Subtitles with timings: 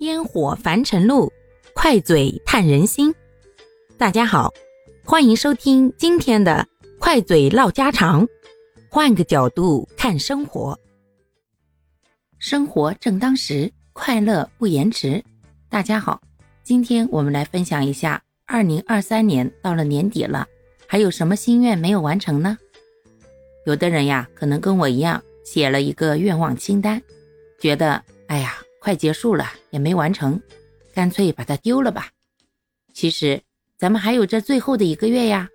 [0.00, 1.32] 烟火凡尘路，
[1.72, 3.14] 快嘴探人心。
[3.96, 4.52] 大家好，
[5.04, 6.66] 欢迎收听今天的
[6.98, 8.26] 快嘴唠家常，
[8.90, 10.78] 换个角度看生活。
[12.38, 15.24] 生活正当时，快乐不延迟。
[15.68, 16.20] 大家好，
[16.64, 20.46] 今天我们来分享一下，二零二三年到了年底了，
[20.88, 22.58] 还有什么心愿没有完成呢？
[23.64, 27.00] 有的人呀，可能跟我一样，写了一个愿望清单，
[27.60, 28.02] 觉得。
[28.84, 30.38] 快结束了也没完成，
[30.92, 32.10] 干脆把它丢了吧。
[32.92, 33.40] 其实
[33.78, 35.48] 咱们还有这最后的一个月呀，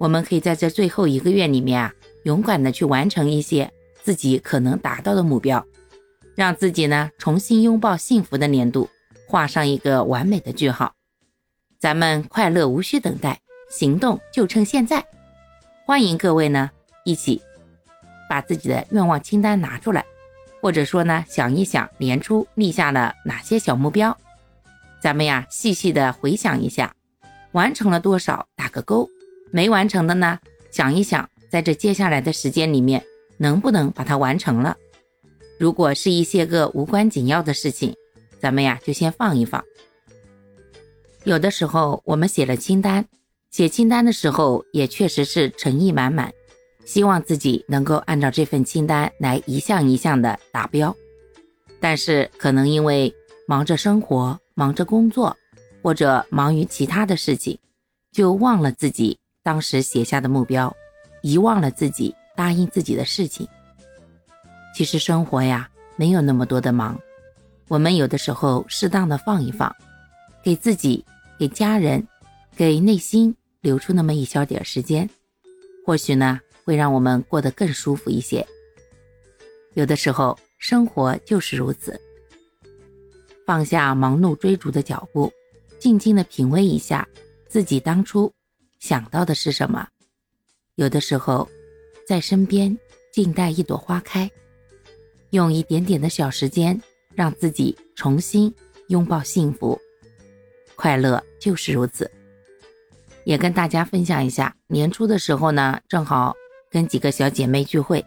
[0.00, 5.64] 我们可以在这最后一个月里面啊，勇敢的去完成一些自己可能达到的目标，
[6.34, 8.90] 让自己呢重新拥抱幸福的年度，
[9.28, 10.92] 画上一个完美的句号。
[11.78, 13.40] 咱们快乐无需等待，
[13.70, 15.06] 行动就趁现在。
[15.86, 16.68] 欢迎各位呢
[17.04, 17.40] 一起
[18.28, 20.04] 把自己的愿望清单拿出来。
[20.66, 24.18] 或者说呢，想一想年初立下了哪些小目标，
[25.00, 26.92] 咱们呀细细的回想一下，
[27.52, 29.08] 完成了多少打个勾，
[29.52, 30.40] 没完成的呢，
[30.72, 33.00] 想一想在这接下来的时间里面
[33.36, 34.76] 能不能把它完成了。
[35.56, 37.94] 如果是一些个无关紧要的事情，
[38.40, 39.62] 咱们呀就先放一放。
[41.22, 43.06] 有的时候我们写了清单，
[43.52, 46.32] 写清单的时候也确实是诚意满满。
[46.86, 50.94] 希望自己能够按照这份清单来一项一项的达标，
[51.80, 53.12] 但是可能因为
[53.46, 55.36] 忙着生活、忙着工作，
[55.82, 57.58] 或者忙于其他的事情，
[58.12, 60.74] 就忘了自己当时写下的目标，
[61.22, 63.46] 遗忘了自己答应自己的事情。
[64.72, 66.96] 其实生活呀，没有那么多的忙，
[67.66, 69.74] 我们有的时候适当的放一放，
[70.40, 71.04] 给自己、
[71.36, 72.06] 给家人、
[72.54, 75.10] 给内心留出那么一小点时间，
[75.84, 76.38] 或许呢。
[76.66, 78.44] 会让我们过得更舒服一些。
[79.74, 81.98] 有的时候，生活就是如此。
[83.46, 85.32] 放下忙碌追逐的脚步，
[85.78, 87.06] 静静的品味一下
[87.46, 88.32] 自己当初
[88.80, 89.86] 想到的是什么。
[90.74, 91.48] 有的时候，
[92.04, 92.76] 在身边
[93.12, 94.28] 静待一朵花开，
[95.30, 96.82] 用一点点的小时间，
[97.14, 98.52] 让自己重新
[98.88, 99.80] 拥抱幸福。
[100.74, 102.10] 快乐就是如此。
[103.24, 106.34] 也跟大家分享一下，年初的时候呢，正好。
[106.76, 108.04] 跟几个小姐妹聚会，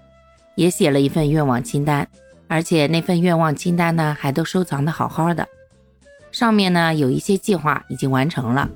[0.53, 2.07] 也写了一份愿望清单，
[2.47, 5.47] 而且那份愿望清单呢，还都收藏的好好的。
[6.31, 8.69] 上面呢有一些计划已经完成了，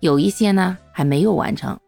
[0.00, 1.78] 有一些呢还没有完成。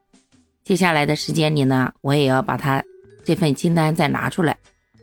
[0.62, 2.84] 接下来的时间里呢，我也要把它
[3.24, 4.56] 这份清单再拿出来，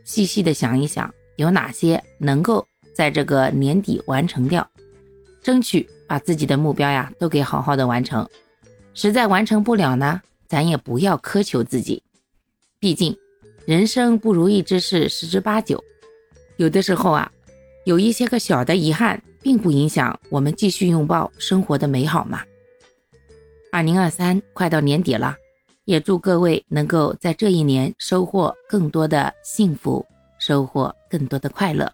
[0.04, 4.66] 细细的想一想，有哪些能够在这个年底完成掉，
[5.42, 8.26] 争取把自己的目标呀都给好好的完成。
[8.94, 12.02] 实在完成不了呢，咱也不要苛求自己。
[12.80, 13.16] 毕竟，
[13.66, 15.82] 人生不如意之事十之八九，
[16.58, 17.28] 有的时候啊，
[17.84, 22.40] 有一些个小的遗憾，并不影响我们继续拥抱生活的美好嘛。
[23.72, 25.36] 二零二三快到年底了，
[25.86, 30.06] 也祝各位能够在这一年收获更多的幸福，
[30.38, 31.92] 收获更多的快乐。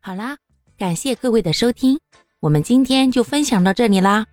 [0.00, 0.36] 好啦，
[0.76, 2.00] 感谢各位的收听，
[2.40, 4.26] 我们今天就分享到这里啦。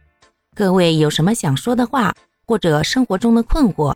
[0.55, 2.15] 各位有什么想说的话，
[2.47, 3.95] 或者生活中的困惑？